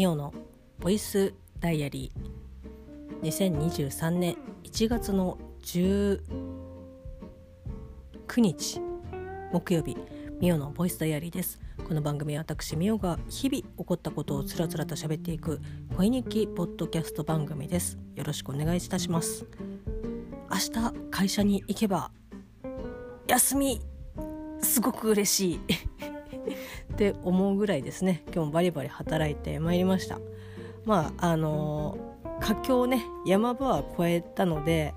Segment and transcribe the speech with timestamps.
[0.00, 0.32] ミオの
[0.78, 3.20] ボイスダイアリー。
[3.20, 6.22] 2023年1月の19
[8.38, 8.80] 日
[9.52, 9.98] 木曜日
[10.40, 11.60] ミオのボイスダイアリーです。
[11.86, 15.60] この番組は私ミオが日々起こったことをつらつらと喋っていく
[15.98, 17.98] 恋日記ポッドキャスト番組です。
[18.14, 19.44] よろしくお願いいたします。
[20.50, 22.10] 明日会社に行けば
[23.28, 23.82] 休み
[24.62, 25.60] すごく嬉しい。
[27.00, 28.22] って思うぐらいですね。
[28.26, 30.18] 今日もバリバリ働いてまいりました。
[30.84, 31.96] まああの
[32.40, 34.92] 佳境ね山場は越えたので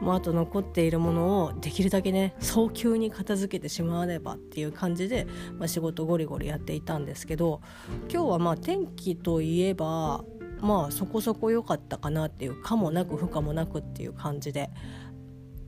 [0.00, 5.26] もうあと残っているものをできるだけね早急に片付けてしまわねばっていう感じで、
[5.58, 7.60] まあ、仕事ゴリゴリやっていたんですけど
[8.10, 10.24] 今日はまあ天気といえば
[10.60, 14.70] まあそこそこ良かったかなっていうかもなく不可もなくっていう感じで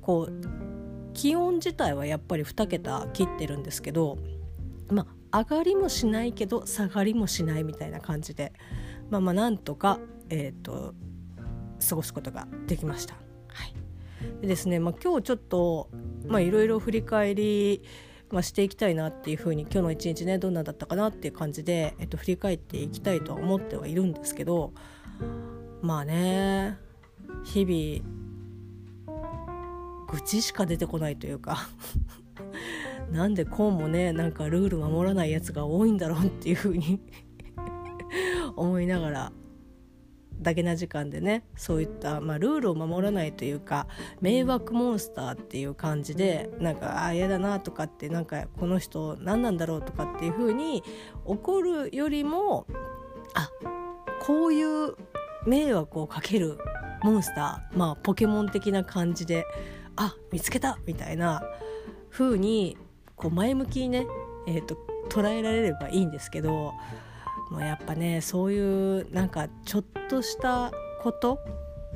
[0.01, 4.19] こう気温自体はやっぱり2桁切ってるんですけど
[4.91, 8.53] まあ上がりもしないけど下がりもしないみたいな感じで
[9.11, 9.99] まあまあなんとか、
[10.31, 10.95] えーと、
[11.89, 13.15] 過ごすことができました。
[13.49, 13.75] はい
[14.41, 15.91] でですねまあ、今日ちょっと
[16.25, 17.83] いろいろ振り返り、
[18.31, 24.73] まあ、していきたいなっていうふうに今日の一日ねどんなだったかなっていう感じで、えっと、振り返っていきたいとは思ってはいるんですけど
[25.83, 26.79] まあね
[27.45, 28.25] 日々
[30.11, 31.69] 愚痴しか出てこないというか
[33.15, 37.01] なんでこうもねなんかルール守らないやつが多いんだろうっていうふうに
[38.57, 39.33] 思いながら
[40.41, 43.87] だけな時間でねそういった、まあ、ルールを守らないというか
[44.21, 50.83] 迷惑モンスターっていう感じでなんかああ嫌だなとかってなんかこの人何なんだろうとかっていう風に
[51.25, 52.67] 怒るよりも
[53.35, 53.49] あ
[54.21, 54.97] こういう
[55.47, 56.59] 迷惑をかける
[57.05, 59.45] モンスターまあポケモン的な感じで
[59.95, 61.45] あ見つけたみたいな
[62.11, 62.77] 風に
[63.17, 64.07] こう前向きにね、
[64.47, 64.77] えーと、
[65.09, 66.75] 捉えられればいいんですけど
[67.51, 71.39] もうやっぱねそういうなんかちょっとしたこと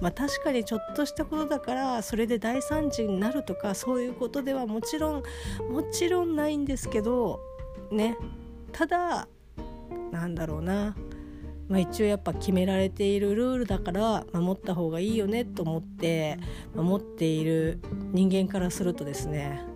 [0.01, 5.23] まあ確かにちょっとしたことだからそれで大惨事になるとかそういうことではもちろん
[5.71, 7.41] もちろんないんですけど
[7.91, 8.17] ね
[8.73, 9.29] ただ
[10.12, 10.95] なんだろうな
[11.69, 16.39] まあ、一応やっぱ決められているルールだから守った方がいいよねと思って
[16.75, 17.79] 守っている
[18.12, 19.68] 人間からするとですね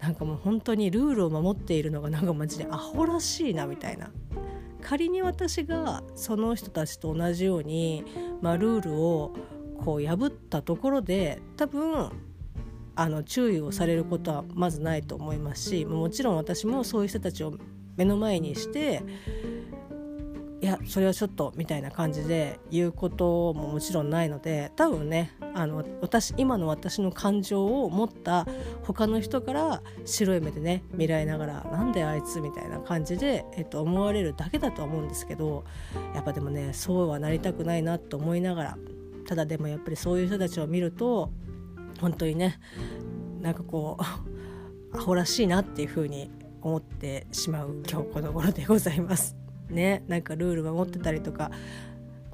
[0.00, 4.10] なんかもう本当にルールを守っているのがなんかマジでアホらしいなみたいな。
[4.82, 8.04] 仮に私がその人たちと同じように、
[8.40, 9.34] まあ、ルールを
[9.84, 12.10] こう破ったところで多分
[12.96, 17.54] あの注意をされることはまずないと思いますしもちろん私もそういう人たちを
[17.96, 19.02] 目の前にして
[20.70, 28.46] やそれはちょっとみたいな感じで言うことももちろんないので多分ねあの私今の私の感情を持った
[28.82, 35.64] 他の人から白い目でね見られながらなんであいつみたいな感じで、えっと、思われるだけだとは思うんですけど
[36.14, 38.78] やっぱでもねそうはなりたくないなと思いながら
[39.26, 41.30] ただでもやっぱりそういう人たちを見ると
[42.00, 42.60] 本当にね
[43.40, 43.98] なんかこ
[44.92, 46.30] うアホらしいなっていう風に
[46.62, 49.39] 思ってしまう今日この頃でございます。
[49.70, 51.50] ねなんかルール守ってたりとか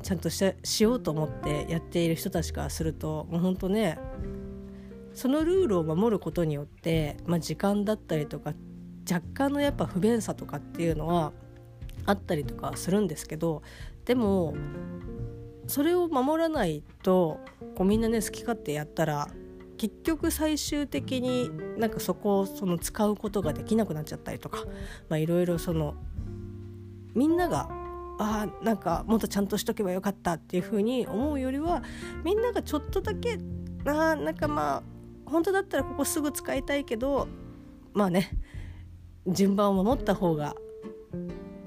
[0.02, 3.98] ちゃんとししようと思ってやっている人たちからするともうほんとね
[5.12, 8.52] そのルールを守ることによって、まあ、時間だったりとか
[9.10, 11.32] 若干のやっぱ不便さとかっていうのは
[12.04, 13.62] あったりとかするんですけど
[14.04, 14.54] でも
[15.66, 17.40] それを守らないと
[17.74, 19.28] こうみんなね好き勝手やったら
[19.76, 24.64] 結局最終的になんかそこをその使うことができなくなっちゃったりとか
[25.16, 25.94] いろいろその
[27.16, 27.68] みんなが
[28.18, 31.82] あなんかもっとちゃんとしとけばよかったっていう風に思うよりは
[32.24, 33.38] みんながちょっとだけ
[33.84, 34.82] あなんかまあ
[35.30, 37.28] 本当だったらここすぐ使いたいけど
[37.92, 38.30] まあね
[39.26, 40.54] 順番を守った方が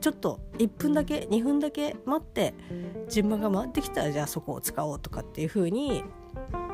[0.02, 2.54] ちょっと1分だけ2分だけ待って
[3.10, 6.04] 順番が回ってきたらじゃあそこを使おうとかっていう風に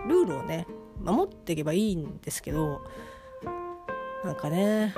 [0.07, 0.68] ルールをね
[1.01, 2.81] 守っていけばいいんですけど
[4.24, 4.94] なんかね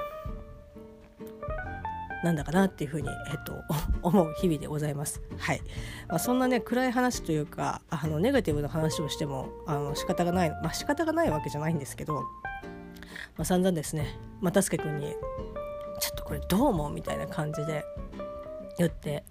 [2.28, 3.64] なんだかなっていうふうに、えっと、
[4.04, 5.22] 思う日々でございます。
[5.38, 5.62] はい
[6.10, 12.24] まあ、そんなね暗い話というかあのネガティブな話をしてもあの仕方がないまあ仕方がないわけじゃないんですけど、ま
[13.40, 15.16] あ、散々ですね、まあ、助けくんに
[16.00, 17.86] 「ちょっとこれどう思う?」みたいな感じで
[18.78, 19.24] 言って、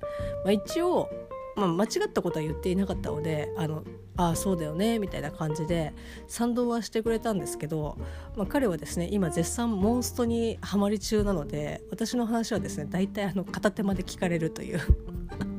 [0.45, 1.11] まあ、一応
[1.57, 3.83] まあ、間違ったことは言っていなかったのであの
[4.17, 5.95] あそうだよねみたいな感じで
[6.29, 7.99] 賛同はしてくれたんですけど、
[8.37, 14.81] まあ、彼はですね今絶賛モンストにはまり中なので私の話はですね大体あの片手まで聞かれるという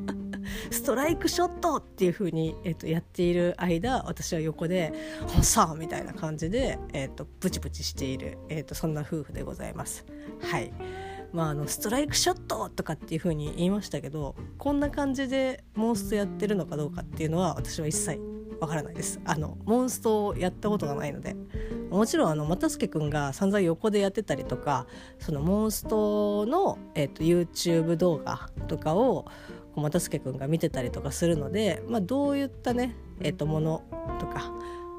[0.71, 4.93] ストライクショットっていう風に、えー、とやっている間私は横で
[5.27, 10.05] 「ほさあ」みたいな感じで、えー、とブチブチしている、えー、とそんな夫婦でございます。
[10.41, 10.71] はい
[11.37, 18.19] まあ、あのストライクショットとかっていう風に言いましたけどこんな感じでモンストやってるのかどうかっていうのは私は一切
[18.59, 19.19] わからないです。
[19.23, 21.35] あのモンストをやったことがないので。
[21.91, 24.87] もちろんあの又助君が散々横でやってたりとか
[25.19, 29.25] そのモンストの、えーと、YouTube 動画とかを
[29.77, 33.83] 又助君が見てたりとかするので、まあ、どういったね、えーと、もの
[34.19, 34.51] とか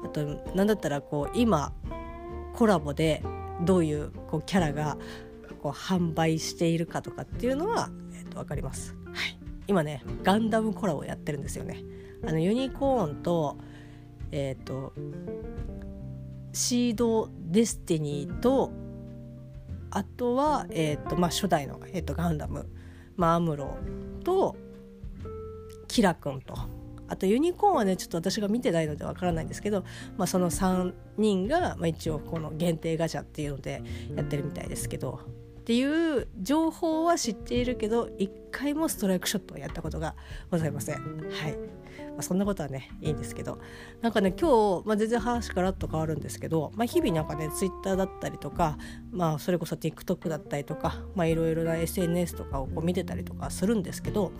[0.03, 1.73] あと何だったらこう今
[2.55, 3.21] コラボで
[3.61, 4.97] どういうこうキャラが
[5.59, 8.95] こう販売しているかとかっていうのは、えーと、と分かります。
[9.13, 11.83] はい、今ねガンダムコラボやってるんですよね。
[12.25, 13.57] あのユニコーンと
[14.31, 14.93] えっ、ー、と
[16.53, 18.71] シード・デスティニーと
[19.91, 22.67] あとは、えーとまあ、初代の、えーと、ガンダム、
[23.15, 23.77] まあ、アムロ
[24.23, 24.55] と
[25.87, 26.53] キラ君と
[27.07, 29.83] あとユニコーンはねちょっと私が見てないのでわからないんですけど、
[30.15, 33.81] まあ、その3人が、まあ、一応この限定ガチャっていうので
[34.15, 35.21] やってるみたいですけど
[35.59, 40.15] っていう情報は知っているけど一回もストライクショットをやったことが
[40.49, 40.95] ございません。
[40.95, 41.01] は
[41.47, 41.79] い
[42.11, 43.59] まあ、そんなことはねいいんですけど
[44.01, 48.77] なんかね今日、まあ、全然話からっと変わるんですけど、まあ、日々なんかねツイッターだったりとか、
[49.11, 54.31] まあ、それこそ TikTok だったりとかいろいろな SNS とかをこう見てたりとかするんですけど、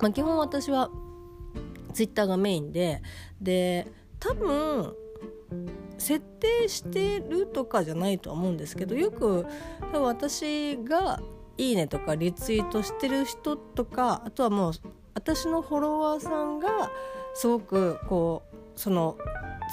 [0.00, 0.90] まあ、基本私は
[1.92, 3.02] ツイッターがメインで
[3.40, 3.86] で
[4.20, 4.94] 多分
[6.04, 9.46] 設定してるとかじゃないとは思うんですけどよく
[9.80, 11.20] 多分私が
[11.56, 14.72] 「いいね」とかリツイートしてる人とかあとはもう
[15.14, 16.90] 私のフォロワーさんが
[17.32, 19.16] すごくこうその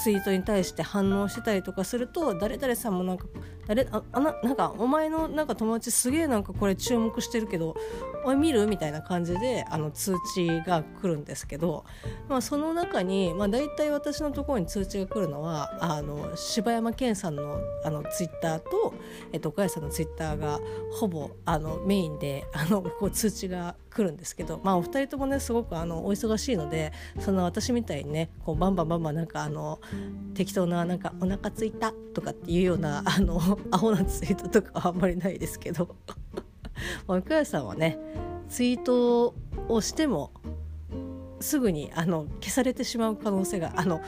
[0.01, 3.25] ツイートに対して反応してたりとかすると誰々さんもなんか
[3.75, 7.75] 誰ああななんかお前のなんか友達すげえなんかこれ注目してるけど
[8.25, 8.67] おい見る？
[8.67, 11.85] みたいな感じであの通知が来るんですけど、
[12.27, 18.93] まあ、その中に、まあ、大体私のところに通知が来るのはあの柴山健さんのあのツイッターと、
[19.31, 20.59] えっと、岡谷さんのツイッターが
[20.91, 29.79] ほぼあのメインであのこう通知が来るんですけど、まあ、お二人ともねすごくあのお忙しいのでその私みたいにねこうバンバンバンバンなんかあの
[30.33, 35.95] 適当ななんかお腹ついたとかっていうようなあのアホなツイートとかあんまりないですけど。
[37.07, 37.97] 奥谷さんはね
[38.49, 39.35] ツイート
[39.67, 40.31] をしても
[41.39, 44.01] すぐにあの消されてしまう可能性があの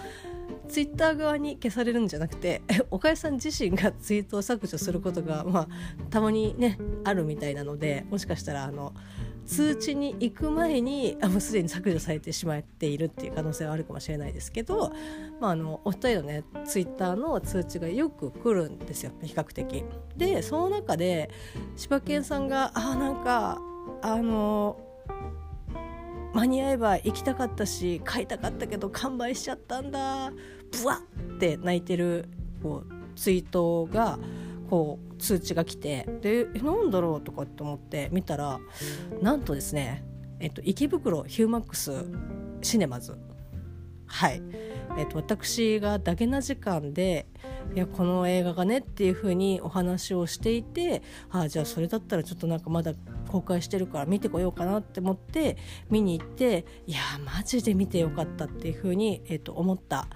[0.68, 2.62] ツイッター側に消されるんじゃなくて
[2.92, 5.68] 岡谷さん自身がツイートを削除することが、まあ、
[6.10, 8.94] たまにねあるみたいなのでもしかしたらあの
[9.46, 14.94] 通知に行く前にあもうすでに削除されてしまっているっていう可能性はあるかもしれないですけど、
[15.40, 19.84] まあ、あのお二人のねツイッターの通知がよく来るんですよ比較的。
[20.16, 21.30] でその中で
[21.76, 23.60] 柴犬さんがあなんか
[24.02, 24.78] あの
[26.34, 30.32] 間に合えば行きたかったし買いたかったけど完売しちゃったんだ
[30.72, 30.96] ブワ
[31.30, 32.28] ッって泣いてる
[32.62, 34.18] こうツイートが
[34.74, 38.60] こう通知が来てでなんだろうとかって思って見たら
[39.22, 40.04] なんとですね、
[40.40, 41.92] えっと、池袋ヒューマックス
[42.64, 43.16] シネマズ。
[44.08, 44.42] はい、
[44.98, 47.28] えっと、私がダゲな時間で
[47.76, 52.94] いやこの映画がねっていう風にお話をしていてああじゃあそれだったらちょっとなんかまだ
[53.28, 55.58] 公開してるから見てこようかなって思って
[55.92, 60.08] 見に行っていやマジで見てよかったっていう風に、えっと、思った、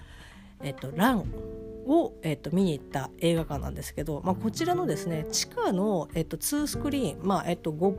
[0.63, 1.66] えっと、ラン。
[1.87, 7.95] を、えーと、見に行った映画館なんですけど、まあ、こちらのですね地下の、えーと、2スクリーン、まあえーと、5,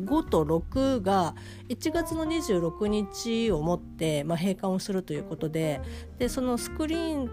[0.00, 1.34] 5と6が
[1.68, 5.80] 1月の26日をもって、まあ、閉館をするということで
[6.18, 7.30] でそのスクリーン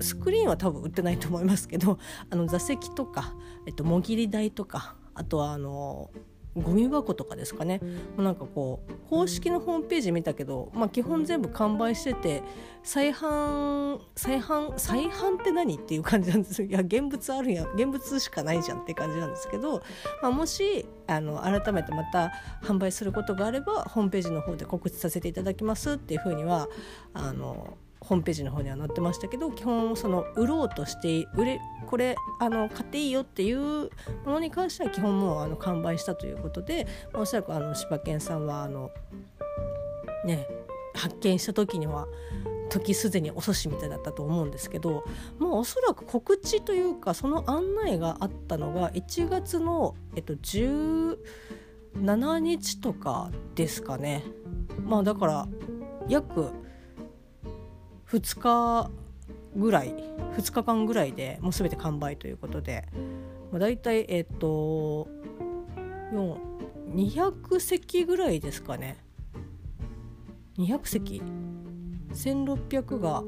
[0.00, 1.98] スクリーンは多分売ってないと思いますけど
[2.30, 3.34] あの座席とか、
[3.66, 6.10] えっと、もぎり台とかあとはあの
[6.56, 7.80] ゴミ箱とかですかね。
[8.16, 12.42] なんかこう公式のホームページ見たけど、まあ、基本全部完売してて
[12.82, 16.62] 再販再販再販って何っていう感じなんです。
[16.62, 17.72] いや現物あるやん。
[17.74, 19.82] 現物しかないじゃんって感じなんですけど、
[20.22, 22.32] まあ、もしあの改めてまた
[22.62, 26.68] 販売することがあればホームページの方で告知させていただきますっていうふうには
[27.12, 33.90] あのホームページの方には載ってましたけど基本その売ろうとして売れこれあの買っていいよっていうも
[34.26, 38.90] のに関しては基本もうあの完売したということで、まあ、おそらくあの柴犬さんはあの
[40.24, 40.46] ね
[40.94, 42.06] 発見した時には
[42.68, 45.04] 時すでに遅しみたいだったと思うんですけど
[45.38, 51.16] もうおそらく告知というかその案内があったのが1月の、えっと、17
[52.38, 54.24] 日とかですかね。
[54.84, 55.48] まあだから
[56.08, 56.50] 約
[58.14, 58.90] 2日
[59.56, 59.94] ぐらい
[60.36, 62.88] 2日間ぐらいでもう全て完売ということで、
[63.50, 65.08] まあ、大体えっ、と
[66.94, 68.98] 200席ぐらいですかね。
[70.58, 71.22] 200席。
[72.12, 73.24] 1600が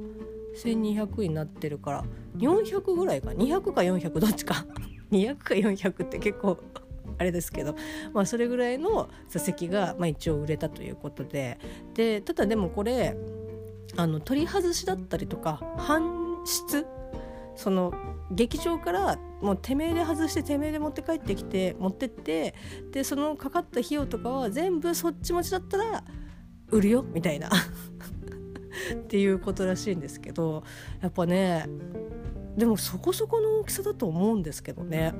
[0.62, 2.04] 1200になってるから。
[2.38, 3.30] 400ぐらいか。
[3.30, 4.66] 200か400どっちか。
[5.10, 6.58] 200か400って結構
[7.18, 7.74] あれですけど、
[8.12, 11.58] まあ、それぐらいの座席が、まあ、一応売れたということで。
[11.94, 13.16] でただでもこれ
[13.96, 16.86] あの取り外しだったりとか搬出？
[17.56, 17.92] その
[18.30, 22.54] 劇場からもうてめえで外しててめえで持って帰ってきて持ってって
[22.92, 26.04] でそのかかった費用とかは全部そっち持ちだったら
[26.68, 27.48] 売るよみたいな。
[28.94, 30.62] っていうことらしいんですけど
[31.00, 31.66] やっぱね
[32.58, 35.14] でもそこそこの大きさだと思うんですけどね。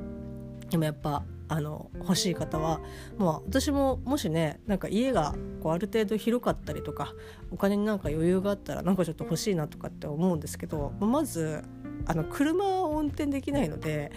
[0.71, 2.81] でもやっぱあの欲しい方は、
[3.19, 7.15] まあ、私ももしねなんか家がこうある程度広かったりとか
[7.51, 11.63] お金になんか余裕があったらなんかちょっと欲しいなとかって思うんですけどまず
[12.07, 14.13] あの車を運転できないので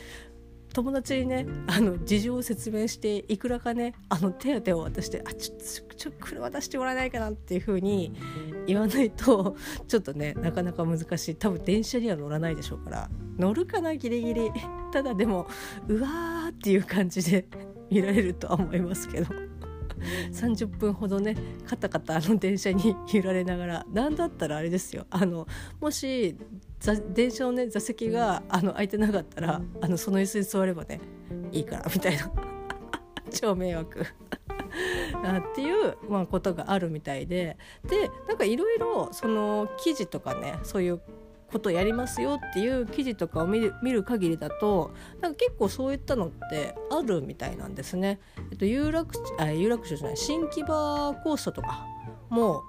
[0.74, 8.13] 友達にねあの事情を説明していくらかねあの手当を渡して「あちょっとちょ車出してもらえないかな」っていう風に
[8.67, 9.55] 言わないと
[9.88, 11.36] ちょっとねなかなか難しい。
[11.36, 14.51] 多分電車には乗らないでしょうから乗るかなギリギリ。
[14.91, 15.48] ただでも
[15.88, 16.07] うわ
[16.59, 17.45] っていう感じで
[17.89, 19.27] 見られるとは思いますけど。
[20.31, 21.35] 30分ほどね
[21.67, 25.05] カタカタあの電車に 揺られながら何だったらあれですよ。
[25.09, 25.45] あの
[25.81, 26.37] もし
[27.13, 31.01] 電車のね座席があの空いてなかったらあのその椅子に座ればね
[31.51, 32.31] いいからみたいな。
[33.31, 34.01] 超迷惑。
[34.01, 34.05] っ
[35.53, 37.57] ていう、まあ、ことがあるみたいで。
[37.85, 41.01] でなんかいろいろその記事とかねそういう
[41.51, 44.91] ことやりますよっていう記事とかを見る見る限りだと
[45.21, 48.19] なんか結構そういったのってあるみたいなんですね。
[48.51, 51.85] えっと、有楽あ有楽町じゃない新木場コースとか
[52.29, 52.63] も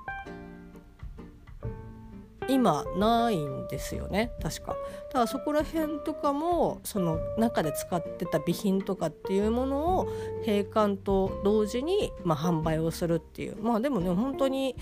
[2.50, 4.76] 今ないんですよね確か。
[5.12, 10.08] ただそこら辺とかもその中で使ってた備品とかっていうものを
[10.44, 14.74] 閉館と同時に、まあ、販売をするっていうまあでもね本当に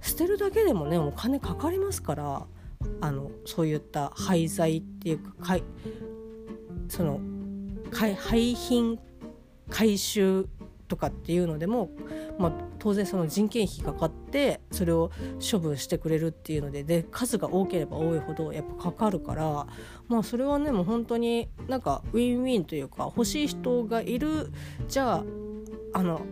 [0.00, 2.46] 捨てるだけでもねお金かかりますから
[3.00, 5.58] あのそういった廃材っていうかか
[6.88, 7.20] その
[7.92, 8.14] 廃
[8.54, 8.98] 品
[9.70, 10.46] 回収
[10.88, 11.90] とかっていうのでも、
[12.38, 19.66] まあ、当然その人件費かかってそれを処分してくれるっていうのでで数が多ければ多いほどやっぱかかるから
[20.08, 24.50] まあそれはねもう本当になんかウィンウィンというか欲しい人がいる
[24.88, 25.24] じゃあ
[25.92, 26.22] あの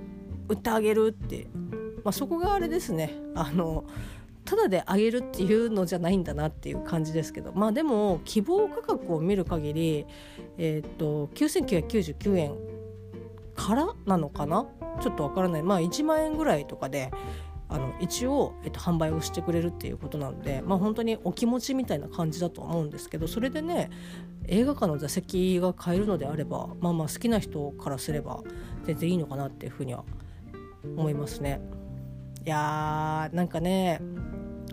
[0.48, 1.48] 売ってあげるって、
[2.02, 3.12] まあ、そこがあれですね。
[3.34, 3.84] あの
[4.46, 10.06] ただであげるっていうのじゃないんだなっていう感じですけどまあでも希望価格を見る限り
[10.56, 12.54] えっ、と9999円
[13.54, 14.66] からなのかな？
[15.02, 17.10] ちょっとわからないまあ1万円ぐらいとかで
[17.68, 23.90] あの一応、えっと、販売をしてくれるっていうことなので、まあ、本当にお気持ちみたいな感じだと思うんですけどそれでね
[24.46, 28.40] 映画館の座席が買えるのであればまあまあ好きな人からすれば
[28.84, 30.04] 全然いいのかなっていうふうには
[30.96, 31.60] 思いますね。
[32.44, 34.00] いやーなんかね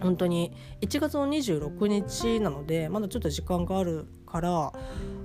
[0.03, 0.53] 本当に。
[0.81, 4.73] 1月の26日なのでまだちょっと時間があるから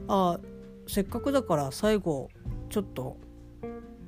[0.08, 0.40] あ
[0.87, 2.30] せっかくだから最後
[2.70, 3.16] ちょっと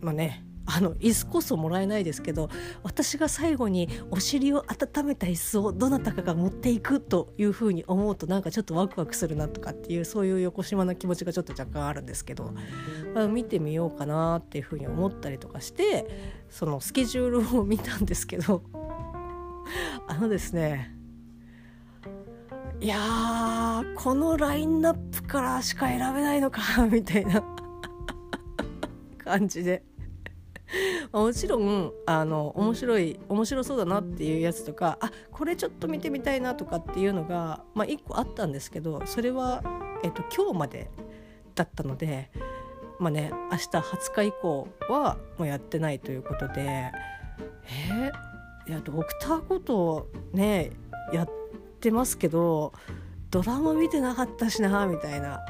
[0.01, 2.49] まあねあの椅子こそもらえないですけど
[2.85, 12.55] 私が最後にお尻を温めた椅子をどなたかが持っていくというふうに思うとなんかちょっとワクワクするなとかっていうそういう横島な気持ちがちょっと若干あるんですけど、
[13.15, 16.07] まあ、見てみようかなっていうふうに思ったりとかして
[16.49, 18.63] そのスケジュールを見たんですけど
[20.07, 20.95] あのですね
[22.81, 22.99] いや
[23.95, 27.43] このラインナップからしか選べないのか みたいな
[29.23, 29.83] 感じで。
[31.13, 39.65] もちろんあの面白い面白そうだなっていうやつとかあこれちょっと見てみたいなとかっていうのが、まあ、1個あったんですけどそれは、
[40.05, 40.89] えっと、今日まで
[41.57, 42.31] だったので、
[43.01, 46.93] まあね、明日20日以降はもうやってないということで
[47.71, 48.30] えー、
[48.71, 50.71] いやドクターコトね
[51.13, 51.29] やっ
[51.81, 52.73] てますけど
[53.29, 55.41] ドラマ見てなかったしなみたいな。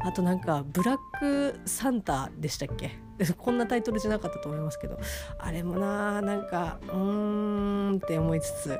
[0.00, 2.98] あとなんか「ブラックサンタ」でしたっけ？
[3.36, 4.98] こんなタイトルじゃなかったと思いますけど。
[5.38, 8.78] あれもななんかうーんって思いつつ。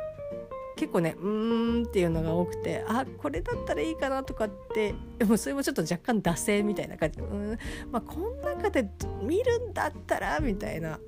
[0.76, 7.20] 結構ねうーんっていうのが多くてあこれだったらいいかなとかってでもそれもちょっと若干惰性みたいな感じ。
[7.20, 7.58] うん。
[7.92, 8.88] まあこん中で
[9.22, 10.98] 見るんだったらみたいな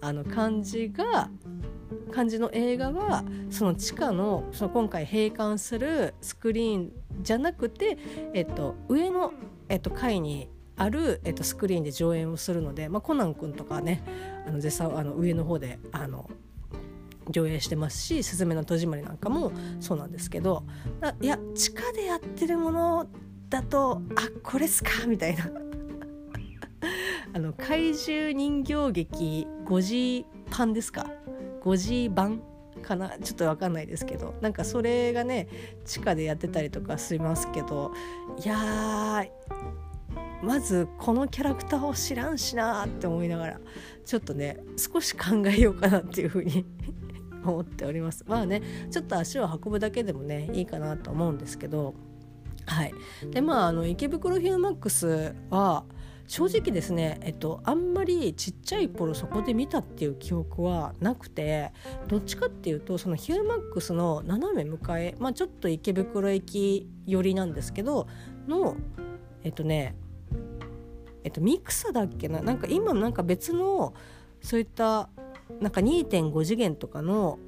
[0.00, 1.30] あの感じが
[2.10, 6.92] 感じの映画はその地下のその今回閉館するスクリーン
[7.22, 7.98] じゃなくて、
[8.32, 9.32] えっと、上の、
[9.68, 14.02] えっと、階にある、えっと、スクリーンで上演をするので、まあ、コナン君とかね
[14.46, 16.28] あの絶賛あの上の方であの
[17.30, 20.64] 上映してますし「すずめの戸締まり」なんかもそうなんですけど
[21.20, 23.06] いや地下でやってるもの
[23.48, 25.50] だとあこれっすかみたいな。
[27.32, 31.10] あの怪獣人形劇5時版ですか？
[31.64, 32.42] 5時版
[32.82, 33.18] かな？
[33.18, 34.34] ちょっと分かんないですけど。
[34.40, 35.48] なんかそれがね
[35.86, 37.92] 地下でやってたりとかしますけど。
[38.44, 39.24] いや
[40.42, 43.60] まずこのキャラクターを知らんしなって思いながら
[44.04, 46.66] ちょっとね少し考えようかなっていうふうに
[47.42, 48.24] 思っております。
[48.28, 51.94] まあねちょっと足を運ぶだけでもねいいかなと思うんですけど。
[52.66, 52.94] はい。
[53.30, 55.84] でまああの池袋ヒューマックスは
[56.26, 61.72] 正直ですね、えっと、あんまりちっちゃい頃そこで見たっていう記憶はなくて
[62.08, 68.08] どっちかっていうとそのヒューマックスの斜め向かい、まあ、ちょっと池袋駅寄りなんですけど
[68.48, 68.76] の
[69.42, 69.94] えっとね
[71.24, 72.40] えっとミクサだっけな？
[72.40, 73.94] なんか今なんか別の
[74.42, 75.08] そういった
[75.60, 77.38] なんか2.5次元とかの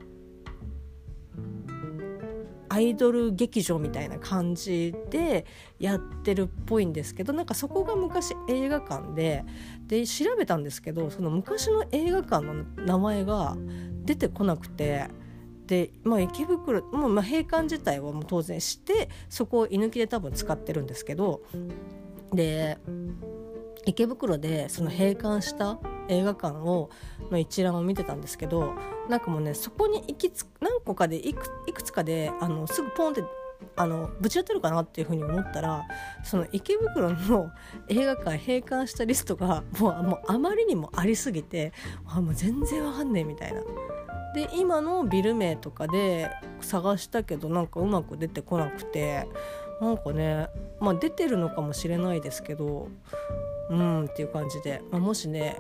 [2.76, 5.46] アイドル劇場みたいな感じで
[5.78, 9.46] やってるっぽいんですけどなんかそこが昔映画館で
[9.86, 13.56] で調べたんですけどその昔の映画館の名前が
[14.04, 15.08] 出てこなくて。
[15.66, 21.42] でまあ、池袋もうまあ閉館自体はもう当然してそこを居抜きで多分使ってるんですけど
[22.32, 22.78] で
[23.84, 26.88] 池袋でその閉館した映画館を
[27.32, 28.76] の一覧を見てたんですけど
[29.08, 33.22] なんかもうねそこに行きつ何個かでいくいくつかであのすぐポンって
[33.76, 35.84] あのぶち当たるかなっていうふうに思ったら
[36.22, 37.50] その池袋の
[37.88, 41.72] 映画館閉館したリストがもうもうあまりにもありすぎて
[42.06, 43.62] あもう全然わかんねえみたいな。
[44.34, 49.26] で今のビル名とかで探したけどなんかうまく出てこなくて
[49.80, 50.48] なんかね
[50.78, 52.88] まあ出てるのかもしれないですけど
[53.70, 55.56] うんっていう感じで、まあ、もしね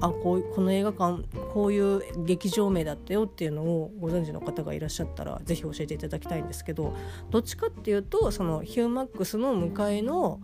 [0.00, 6.94] あこうこの映画館こういう劇場名だったよっていうのをご存知の方がいらっしゃったら是非教えていただきたいんですけど
[7.30, 10.40] どっちかっていうとそのヒューマックスの向かいの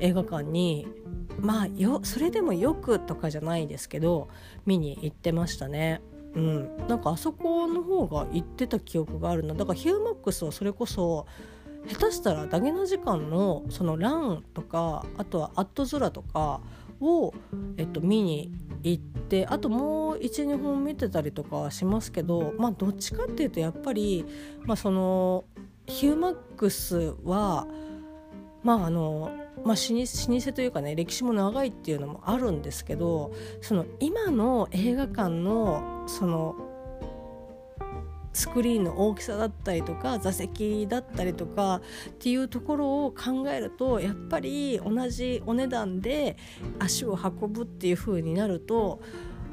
[0.00, 0.86] 映画館に
[1.40, 4.28] まあよそれでもよくとかじゃないですけど
[4.64, 6.00] 見に行ってましたね。
[6.34, 11.26] うん、なんかあそこの方が行ってた記憶があるなだからヒューマックスはそれこそ
[11.86, 16.60] 下手したらダゲな時間のそのランとかあとはアットズラとか
[17.00, 17.32] を、
[17.76, 18.52] えっと、見に
[18.82, 24.24] 行ってあともう12本見てたりとかはしますけどまあどっちかっていうとやっぱり、
[24.64, 25.44] まあ、その
[25.86, 27.66] ヒューマックスは
[28.62, 29.30] まああの
[29.64, 36.54] まあ、老舗というかね歴史も長いっていうのもあるんですけどその今の映画館のその
[38.34, 46.36] スクリーンの大きさだったりとか座席だったりとかっていうところを考えるとやっぱり同じお値段で
[46.80, 49.00] 足を運ぶっていう風になると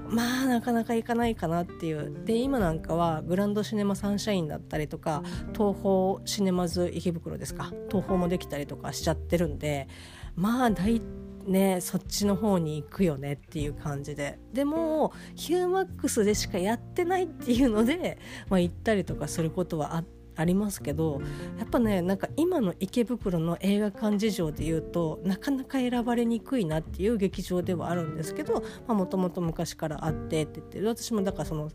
[0.09, 2.11] まあなかなか行かないかなっていう。
[2.25, 9.87] で今なんかはグランドシネマサンシャインだったりとか東宝シネマズ池袋ですか東宝もできたりとかしちゃってるんで
[10.35, 14.39] まあ大体ねそっちの方に行くよねっていう感じで。
[14.53, 18.17] でもヒューマックスでしかやってないっていうので、
[18.49, 20.03] まあ、行ったりとかすることはあ
[20.35, 21.21] ありますけど
[21.57, 31.69] やっぱねなんか今の池袋の映画館事情で言うとなかなか選ばれにくいなっていう劇場ではあるんですけどもともと昔からあってって言って私もだからその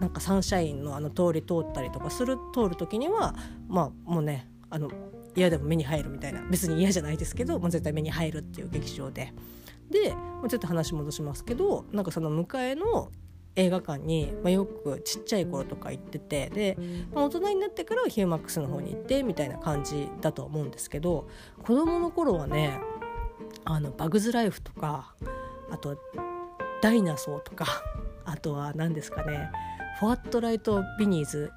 [0.00, 3.34] なんかサンシャインのあの通り通ったりとかする通る時には
[3.68, 4.90] まあもうねあの
[5.34, 6.42] 嫌でも目に入るみたいな。
[6.50, 9.32] 別に嫌じゃないですけどもう絶対目に入るっていう劇場で。
[9.90, 13.10] でちょっと話戻しますけどなんかその迎えの
[13.56, 16.76] 映画館に、まあ、よくちっちゃい頃とか行っててで、
[17.12, 21.28] まあ、大人になってからヒューマックスの方に行ってみたいな感じだと思うんですけど
[21.62, 22.78] 子供の頃はね
[23.64, 25.14] あのバグズライフとか
[25.70, 25.98] あと
[26.82, 27.66] ダイナソーとか
[28.24, 29.50] あとは何ですかね。
[29.98, 31.50] フォワットライトビニーズ。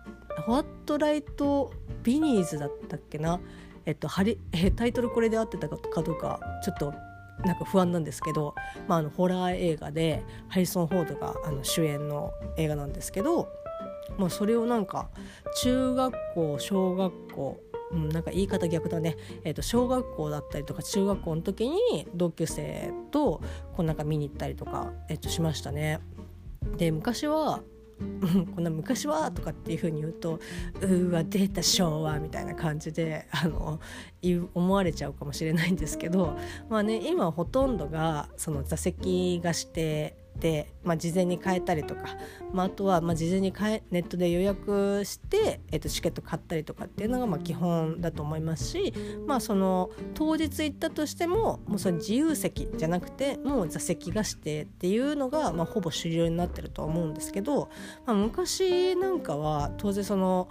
[0.46, 1.74] フォワットライト
[2.04, 3.42] ビニーズだったっけな？
[3.86, 6.94] えっと、はりえタイトルこれで合ってたかどうかちょっと
[7.44, 8.56] なんか不安なんですけど、
[8.88, 13.50] まあ、あのホラー映画でハリソン・フォードがあの主演の映画なんですけど、
[14.18, 15.10] まあ、それをなんか
[15.62, 17.60] 中学校小学校
[17.92, 23.42] うん、なんか言い方逆だね、えー、と小学校だったりとか中学校の時に同級生と
[23.76, 26.00] こうなんか見に行ったりとか、えー、としましたね。
[26.78, 27.62] で昔は
[28.56, 30.40] こんな昔はとかっていうふうに言うと
[30.82, 33.80] うわ出た昭和みたいな感じであの
[34.54, 36.38] 思われちゃうかもしれないんですけど
[36.70, 40.19] まあね今ほとんどがその座席がして、
[40.84, 42.04] まあ、事前に変えたりとか、
[42.54, 48.94] まあ、あとはま事前に変えネットで予約して、えっとチケット買ったりとかっていうのがま基本だと思いますし、
[49.28, 57.70] まあ、その当日行ったとしてももうそ自由席じゃなくてもう座席がしてっていうのがまほぼ主流になってると思うんですけど、
[58.06, 60.48] まあ、昔なんかは当然その。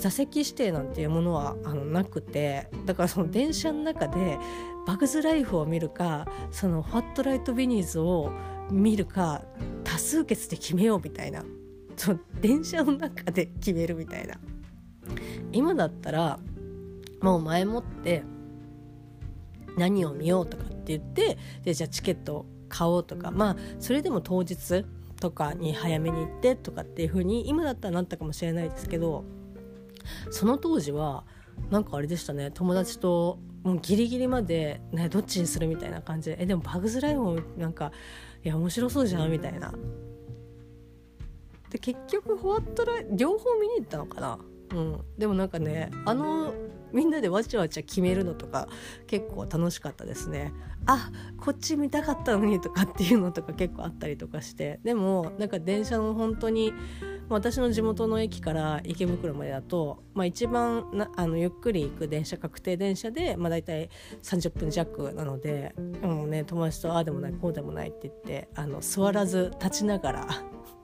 [0.00, 4.38] 座席指定なんていうものはあのなくてだからその電車の中で
[4.86, 8.32] バグズライフを見るかそのファットライトビニーズを
[8.70, 9.42] 見るか
[9.84, 11.44] 多数決で決めようみたいな。
[11.96, 14.36] そ電車の中で決めるみたいな。
[15.52, 16.38] 今だったら
[17.20, 18.22] もう前もって
[19.76, 23.30] 何を見ようとかって言ってでじゃあチケット買おうとか。
[23.30, 24.84] まあそれでも当日
[25.20, 29.24] とかに早めに行ってとかっていう風に今だったらなったかもしれないですけど
[30.30, 31.24] その当時は
[31.70, 32.50] なんかあれでしたね。
[32.50, 36.42] 友達ともうギリギリまで、ね、どっちにするみたいな感じで。
[36.42, 37.92] えでもバグズライオンなんか
[38.42, 39.72] いや面白そうじゃんみたいな。
[41.70, 44.38] で結局ホワットライ両方見に行ったのかな。
[44.74, 45.00] うん。
[45.18, 46.52] でもなんかねあの
[46.92, 48.68] みんなでわちゃわちゃ決めるのとか
[49.06, 50.52] 結構楽しかったですね。
[50.86, 54.80] あこっち見たかったのにとかっていうのとか結構あったりとかして。
[54.82, 56.72] でもなんか電車の本当に
[57.30, 63.88] 私の地元の駅から池袋までだと、まあ、一番なあのゆっくり行く電車確定電車で、まあ、大体
[64.22, 70.28] 30分弱なので、もうね、友達とああでもないこうでもないって言ってあの座らず立ちながら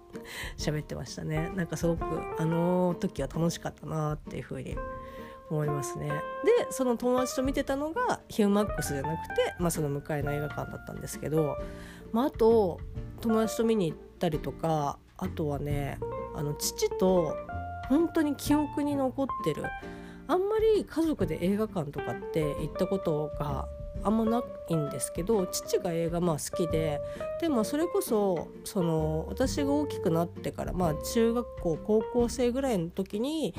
[0.57, 1.53] 喋ってましたね。
[1.57, 2.05] なんかすごく
[2.39, 4.77] あの時は楽しかったなっていうふうに
[5.51, 6.09] 思いますね。
[6.09, 6.15] で
[6.71, 11.57] その友達と見てたのがヒューマックスじゃなくて、まあ、その向かいの映画館だったんですけど、
[12.13, 12.81] まあ、あと
[13.21, 15.99] 友達と見に行ったりとかあとはね
[16.37, 17.37] あの父と
[17.89, 19.65] 本当に記憶に残ってる
[20.29, 23.69] あんまり家族で映画館とかって行ったことが
[24.03, 27.01] あんまないんですけど父が映画まあ好きで
[27.41, 33.55] でもそれこそその私が大きくなってからまあ中学校高校生ぐらいの時に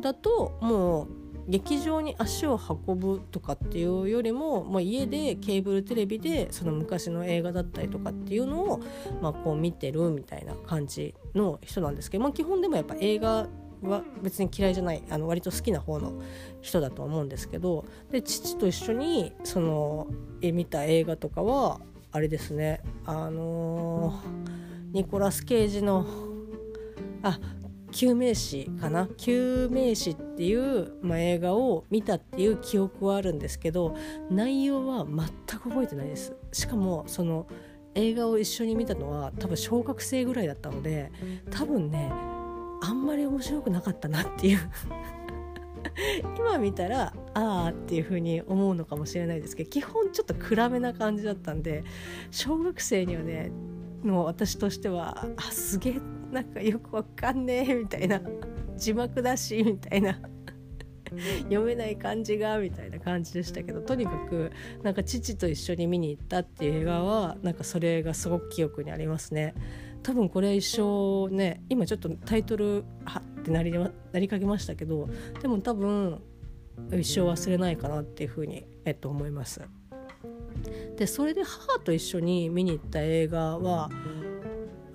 [0.00, 8.80] だともう劇場に足を運ぶとかっていうよりも、まあ、家でケーブルテレビでその昔の映画だったりとかっていうのを、
[9.22, 13.48] まあ、こう見てるみたいな感じの人なんですけど、まあ、基本でもやっぱ映画
[13.82, 16.20] は別に嫌いじゃないあの割と好きな方の
[16.60, 20.08] 人だと思うんですけどで父と一緒にその
[20.42, 21.80] 見た映画とかは
[22.12, 26.06] あれですねあのー、ニコラス・ケイジの
[27.22, 27.38] あ
[27.90, 29.08] 救命士かな？
[29.16, 33.94] 救命士っていう、まあ、映画を見たっていう記憶はあるんですけど
[34.30, 36.34] 内容は全く覚えてないです。
[36.52, 37.46] しかもその
[37.94, 41.10] 映画を一緒に見たのは多分小学生ぐらいだったので
[41.50, 42.10] 多分ね
[42.82, 44.58] あんまり面白くなかったなっていう。
[46.36, 51.84] 今見たらああっていう風に思うのかもしれないですけど基本ちょっと暗めな感じだったんで
[52.30, 53.50] 小学生にはね
[54.04, 56.00] の私としてはあすげえ
[56.32, 58.20] なんかよくわかんねえみたいな。
[58.76, 60.18] 字幕だしみたいな。
[61.44, 63.80] 読めない感じがみたいな感じでしたけど。
[63.80, 69.54] とにかくなんか父と一緒に見に行ったっていう映画はなんかそれがすごく記憶にありますね。
[70.02, 75.08] 多分これ一生ね今ちょっとタイトルはってなりなりかけましたけど
[75.42, 76.22] でも多分
[76.92, 79.60] 一生忘れないかなっていうふうに、えっと、思います。
[80.96, 83.90] でそれで母と一緒に見に行った映画は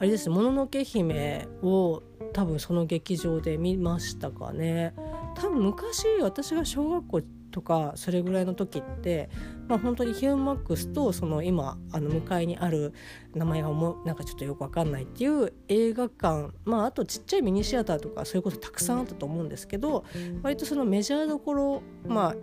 [0.03, 4.93] あれですもののけ姫を多分その劇場で見ましたかね。
[5.33, 9.29] 多分昔私が小学校とかそれぐらいの時って、
[9.69, 12.93] まあ、本当にヒューマックスとその今あの向かいにある
[13.33, 20.03] 名前がもなんかちょっとよく分かんないっていう映画館、まあ、あとちっちゃいミニシアターとかそういうことたくさんあったと思うんですけど
[20.41, 22.35] 割とそのメジャーどころまあ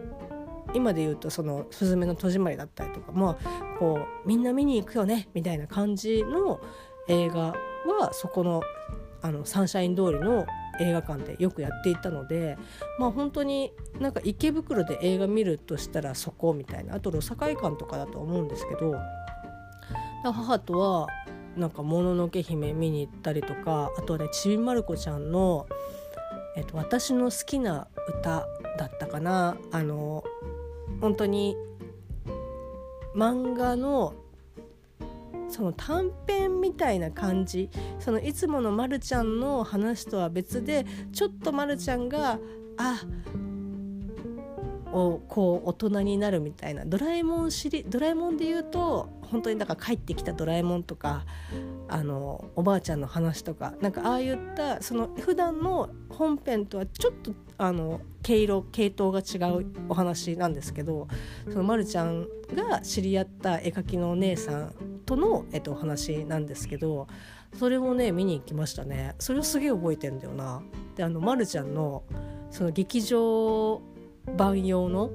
[0.73, 6.61] 今で言うとその「すずめの戸締まり」だったりとかまあこうみんな見に行くよねみたいな感じの
[7.09, 7.55] 映画
[7.99, 8.63] はそこの
[9.23, 10.47] あのサンシャイン通りの
[10.81, 12.57] 映画館でよくやっていたので
[12.99, 18.95] まあ本当になんか池袋で映画見るとしたらそこみたいなあと路境館とかだと思うんですけど
[20.25, 21.09] 母とは
[21.57, 25.67] なんか「もののけ姫」見に行ったりとかあとはねちびまる子ちゃんの、
[26.57, 28.47] えっと、私の好きな歌
[28.79, 29.57] だったかな。
[29.71, 30.25] あの
[31.01, 31.57] 本当に
[33.15, 34.15] 漫画の
[35.51, 37.71] その短編みたいな感じ。
[37.99, 42.39] そのいつものまるちゃんの話とは別でちょっとまるちゃんが
[42.79, 43.01] あ
[44.93, 51.25] をこう大人になるみたいなドラえもん知りドラえもんで言うと本当にだから帰ってきたドラえもんとか
[51.89, 61.09] あのおばあちゃんの話とかなんかああいったその普段の本編とはちょっとあの毛色系統が違うお話なんですけど
[61.49, 64.75] そのまるちゃんが知り合った絵描きのお姉さん
[65.07, 67.07] との、えっと、お話なんですけど
[67.59, 70.63] それもね見に行きましたねそれをすげえ覚えてんだよな。
[70.97, 72.03] であのまるちゃんの
[72.51, 73.81] その劇場
[74.27, 75.11] 版用の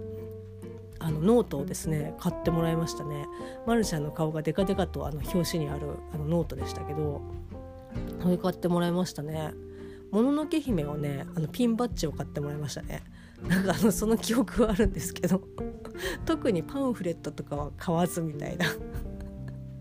[1.00, 3.28] あのノートをですね買ってもらいましたね。
[3.68, 7.22] まるちゃんの顔がデカデカとあの表紙にあるあのノートでしたけど
[8.22, 9.54] それ買ってもらいましたね。
[10.12, 13.04] もののけ姫はねあのピンバッジを買ってもらいましたね。
[13.48, 15.42] なんかあのその記憶はあるんですけど
[16.26, 18.66] 特にパンフレットとかは買わずみたいな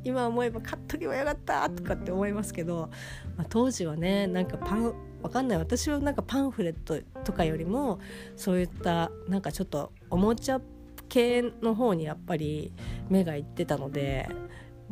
[0.03, 2.91] 今思えば買っとけばよかったとかって思いますけど、
[3.37, 7.99] まあ、当時はねなんかパンわかんない私はなんかパンフレットとかよりも
[8.37, 10.61] そういったなんかちょっとおもちゃ
[11.09, 12.73] 系の方にやっぱり
[13.09, 14.29] 目がいってたので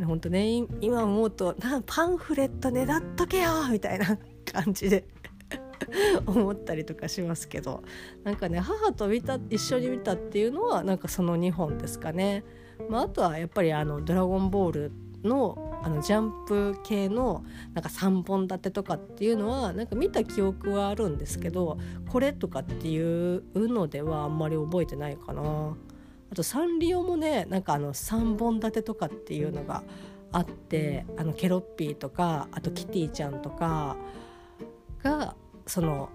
[0.02, 4.18] 本当ね今思うとなパンフレットねだっとけよみたいな
[4.50, 5.04] 感じで
[6.24, 7.82] 思ったりとかしますけど
[8.24, 12.42] なんかね母と見た一緒に見たっていうのはなんかその2本ですかね。
[12.88, 14.92] まあ、あとはやっぱりあの「ドラゴンボール」
[15.24, 25.76] のあのジャンプ系のなんか3本立てとかっていうのはなんか見た記憶はあるんですけどこれとかっていうのではあんまり覚えてないかな。
[26.30, 29.82] あとサンリオもねなんかあの3本立てとかっていうのが
[30.32, 33.96] あってあのケロッピーとかあとキティちゃんとか
[35.02, 36.08] がその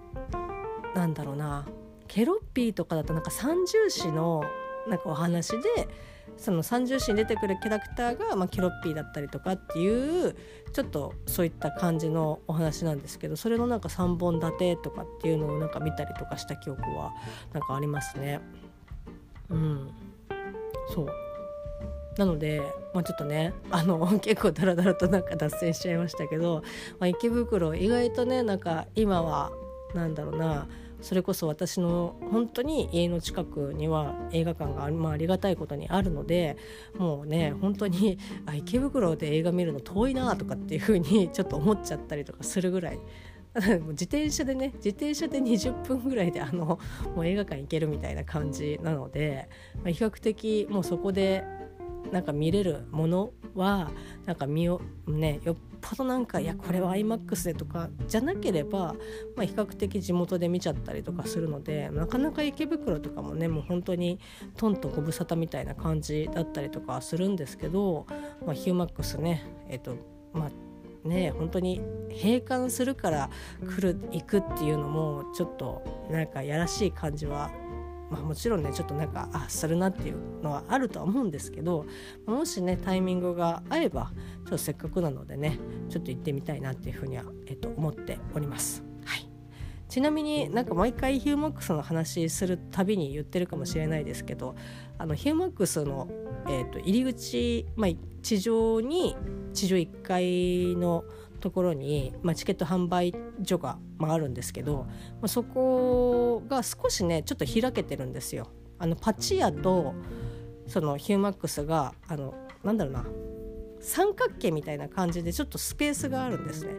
[0.94, 1.66] なんだろうな
[2.08, 4.42] ケロッピーとかだとなんか三重視の
[4.88, 5.58] なんかお話で
[6.38, 10.36] その三重視に出てくるキャラクターが、まあ、ケロッピーだったりとかっていう
[10.72, 17.12] ちょっとそういった感じのお話なんですけどそれのなんか3本立てとかっていうのをなんか見たりとかした記憶は
[17.52, 18.40] なんかありますね。
[19.50, 19.90] うん
[20.94, 21.08] そう
[22.18, 22.60] なので、
[22.92, 26.62] まあ、ちょっとねあの 結構ダラダラとなんか脱線しちゃいましたけど、
[26.98, 29.52] まあ、池袋意外とねなんか今は
[29.94, 30.66] なんだろうな
[31.00, 36.56] それこそ私の本当に家の近くには映画館が、まあ、ありがたいことにあるので
[36.96, 42.98] もうね本当にあ池袋で映画見るの遠いなとかっていう風に ちょっと思っちゃったりとかするぐらい。
[43.58, 46.78] 自転車でね自転車で20分ぐらいであの
[47.16, 51.42] もう映画館行けるみたいな感じなので、まあ、比較的もうそこで
[52.12, 53.90] なんか見れるものは
[54.26, 58.94] なんか見よねよっぽどなんかいやこれは iMAX でとかじゃなければ、
[59.36, 64.18] まあ、比較的地元で見ちゃったりとかするのでなかなか池袋とかもねもう本当に
[64.56, 68.06] トンとご無沙汰みたいな感じだったりとかするんですけど、
[68.44, 69.96] まあ、ヒューマックスねえっ、と
[70.32, 77.50] まあね本当に閉館するから来る行くっていうのもちょっとなんかやらしい感じは
[78.10, 81.86] まあ、もちろんねちょっとなんかあするなっていうのはあるとは思うんですけど
[82.26, 84.12] もしねタイミングが合えば
[84.44, 88.82] ちょっとせっかくなのでねちょっと行ってみたいなっていうふうには、えっと、思っております。
[89.04, 89.28] はい
[89.88, 94.54] ちなみになんか毎回ヒューマックスの話するたびに言ってるかもしれないですけど
[94.98, 96.08] あのヒューマックスの、
[96.46, 97.90] えーと、入り口、まあ、
[98.22, 99.16] 地上に
[99.54, 101.04] 地上1階の
[101.38, 104.86] ところに、まあ、チケット販売所が、まあ、あるんですけど、ま
[105.22, 108.48] あ、そこが少しねちょっと開けてるんですよ。
[108.78, 109.94] あのパチ屋と
[110.66, 113.04] そのヒューマックスがあのなんだろうな
[113.80, 116.74] 三角形みたいな感じでちょっとスペースがあるんですね。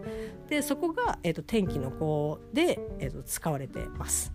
[0.49, 4.31] でそこが、えーと、天気の子で、えーと、と使われてます。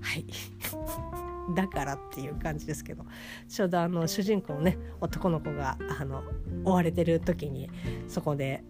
[0.00, 0.24] はい
[1.54, 3.04] だからっていう感じですけど
[3.48, 6.22] ちょうどあの主人公のね男の子があの
[6.64, 7.70] 追われてる時に
[8.06, 8.62] そこで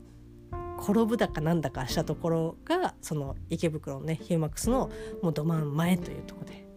[0.80, 4.90] 転ぶだかなんだかしたところがその池袋のねヒューマックスの
[5.22, 6.68] もうど真ん前というとこで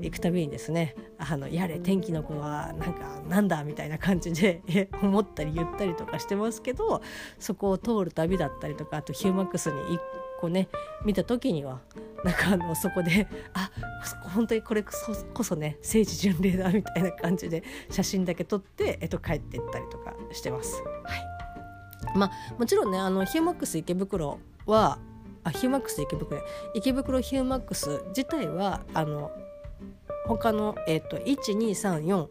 [0.00, 7.02] 行くたびにですねあのやれ天気の子はなんかなんだみたいな感じで思ったり言ったりとかしてますけど
[7.38, 9.98] そこを通る旅だったりとかあとヒューマックスに1
[10.40, 10.68] 個ね
[11.04, 11.80] 見た時には
[12.24, 13.70] なんかあのそこであ
[14.34, 20.82] 本当にこれこそこそね聖地巡礼だみたいな感じで写真だけ撮って、えっと、帰っていったりとかしてます。
[21.04, 21.31] はい
[22.14, 24.98] まあもちろんねあのヒューマックス池袋は
[25.44, 26.40] あヒューマックス池袋
[26.74, 29.30] 池袋ヒューマックス自体はあの
[30.26, 32.28] 他の、えーと、1234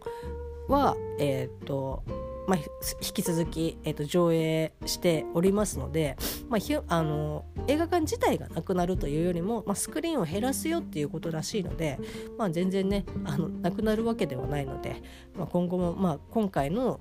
[0.69, 2.03] はえっ、ー、と
[2.47, 2.59] まあ、
[3.01, 6.17] 引き続き、えーと、上映しておりますので、
[6.49, 11.99] まあ、ひあの映画館自体がなくなるというよりも、まあ、スクリーンを減らすよっていうことらしいので、
[12.37, 15.01] まあ、全然ねあのなくなるわけではないので、
[15.37, 16.99] まあ、今後も、まあ、今回の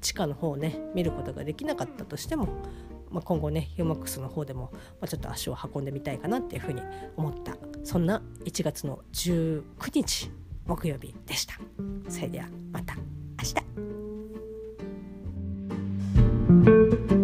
[0.00, 2.48] 地下の方をね見ることができなかったとしても、
[3.10, 6.82] まあ、今後ねヒューマックスの方でも、まあ、ちょっと足を運んでみたいかなっていうふうに
[7.16, 9.62] 思ったそんな1月の19
[9.94, 10.30] 日
[10.66, 11.54] 木曜日でした。
[12.08, 13.02] それではまた明
[17.14, 17.19] 日